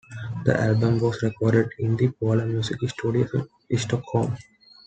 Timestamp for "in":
1.77-1.95, 3.69-3.77